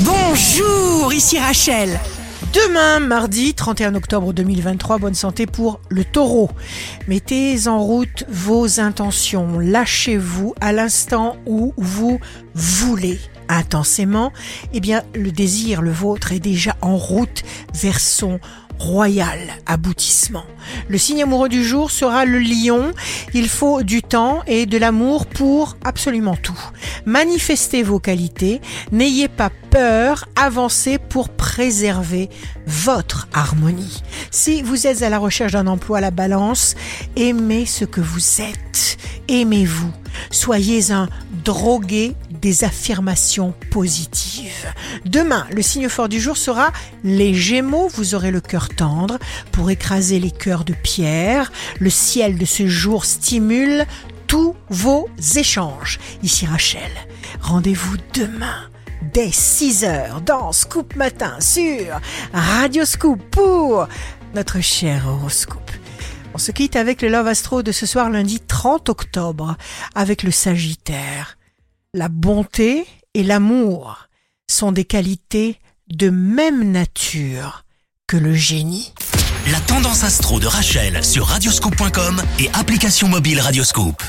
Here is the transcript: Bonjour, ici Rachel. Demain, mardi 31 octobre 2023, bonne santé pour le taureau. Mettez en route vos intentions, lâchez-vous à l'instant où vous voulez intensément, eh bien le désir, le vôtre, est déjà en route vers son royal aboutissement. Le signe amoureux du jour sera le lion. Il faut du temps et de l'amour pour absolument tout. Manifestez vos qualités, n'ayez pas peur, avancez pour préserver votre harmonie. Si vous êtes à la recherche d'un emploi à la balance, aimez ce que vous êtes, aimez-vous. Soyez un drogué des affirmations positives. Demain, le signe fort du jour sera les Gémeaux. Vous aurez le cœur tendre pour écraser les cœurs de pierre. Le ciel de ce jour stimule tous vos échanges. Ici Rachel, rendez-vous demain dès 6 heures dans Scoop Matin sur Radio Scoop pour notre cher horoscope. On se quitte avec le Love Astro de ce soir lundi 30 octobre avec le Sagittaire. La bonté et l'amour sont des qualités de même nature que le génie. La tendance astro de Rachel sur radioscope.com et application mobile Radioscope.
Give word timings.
Bonjour, 0.00 1.12
ici 1.12 1.38
Rachel. 1.38 2.00
Demain, 2.52 2.98
mardi 2.98 3.54
31 3.54 3.94
octobre 3.94 4.32
2023, 4.32 4.98
bonne 4.98 5.14
santé 5.14 5.46
pour 5.46 5.78
le 5.88 6.04
taureau. 6.04 6.50
Mettez 7.06 7.68
en 7.68 7.80
route 7.80 8.24
vos 8.28 8.80
intentions, 8.80 9.60
lâchez-vous 9.60 10.54
à 10.60 10.72
l'instant 10.72 11.36
où 11.46 11.74
vous 11.76 12.18
voulez 12.54 13.20
intensément, 13.56 14.32
eh 14.72 14.80
bien 14.80 15.02
le 15.14 15.30
désir, 15.30 15.82
le 15.82 15.92
vôtre, 15.92 16.32
est 16.32 16.40
déjà 16.40 16.76
en 16.80 16.96
route 16.96 17.42
vers 17.74 18.00
son 18.00 18.40
royal 18.78 19.38
aboutissement. 19.66 20.44
Le 20.88 20.98
signe 20.98 21.22
amoureux 21.22 21.48
du 21.48 21.64
jour 21.64 21.90
sera 21.90 22.24
le 22.24 22.38
lion. 22.38 22.92
Il 23.32 23.48
faut 23.48 23.82
du 23.82 24.02
temps 24.02 24.42
et 24.46 24.66
de 24.66 24.78
l'amour 24.78 25.26
pour 25.26 25.76
absolument 25.84 26.36
tout. 26.36 26.58
Manifestez 27.04 27.82
vos 27.82 27.98
qualités, 27.98 28.60
n'ayez 28.92 29.28
pas 29.28 29.50
peur, 29.70 30.24
avancez 30.36 30.98
pour 30.98 31.28
préserver 31.28 32.30
votre 32.66 33.28
harmonie. 33.32 34.02
Si 34.30 34.62
vous 34.62 34.86
êtes 34.86 35.02
à 35.02 35.08
la 35.08 35.18
recherche 35.18 35.52
d'un 35.52 35.66
emploi 35.66 35.98
à 35.98 36.00
la 36.00 36.10
balance, 36.10 36.74
aimez 37.16 37.66
ce 37.66 37.84
que 37.84 38.00
vous 38.00 38.40
êtes, 38.40 38.96
aimez-vous. 39.28 39.92
Soyez 40.30 40.90
un 40.90 41.08
drogué 41.44 42.14
des 42.44 42.62
affirmations 42.62 43.54
positives. 43.70 44.70
Demain, 45.06 45.46
le 45.50 45.62
signe 45.62 45.88
fort 45.88 46.10
du 46.10 46.20
jour 46.20 46.36
sera 46.36 46.72
les 47.02 47.32
Gémeaux. 47.32 47.88
Vous 47.88 48.14
aurez 48.14 48.30
le 48.30 48.42
cœur 48.42 48.68
tendre 48.68 49.18
pour 49.50 49.70
écraser 49.70 50.20
les 50.20 50.30
cœurs 50.30 50.66
de 50.66 50.74
pierre. 50.74 51.50
Le 51.80 51.88
ciel 51.88 52.36
de 52.36 52.44
ce 52.44 52.66
jour 52.66 53.06
stimule 53.06 53.86
tous 54.26 54.54
vos 54.68 55.08
échanges. 55.36 55.98
Ici 56.22 56.44
Rachel, 56.44 56.90
rendez-vous 57.40 57.96
demain 58.12 58.68
dès 59.14 59.32
6 59.32 59.84
heures 59.84 60.20
dans 60.20 60.52
Scoop 60.52 60.96
Matin 60.96 61.38
sur 61.40 61.98
Radio 62.34 62.84
Scoop 62.84 63.22
pour 63.30 63.88
notre 64.34 64.60
cher 64.60 65.08
horoscope. 65.08 65.70
On 66.34 66.38
se 66.38 66.52
quitte 66.52 66.76
avec 66.76 67.00
le 67.00 67.08
Love 67.08 67.28
Astro 67.28 67.62
de 67.62 67.72
ce 67.72 67.86
soir 67.86 68.10
lundi 68.10 68.38
30 68.38 68.90
octobre 68.90 69.56
avec 69.94 70.22
le 70.22 70.30
Sagittaire. 70.30 71.38
La 71.96 72.08
bonté 72.08 72.88
et 73.14 73.22
l'amour 73.22 74.08
sont 74.50 74.72
des 74.72 74.84
qualités 74.84 75.60
de 75.86 76.10
même 76.10 76.72
nature 76.72 77.64
que 78.08 78.16
le 78.16 78.34
génie. 78.34 78.92
La 79.52 79.60
tendance 79.60 80.02
astro 80.02 80.40
de 80.40 80.48
Rachel 80.48 81.04
sur 81.04 81.26
radioscope.com 81.26 82.20
et 82.40 82.50
application 82.52 83.06
mobile 83.06 83.38
Radioscope. 83.38 84.02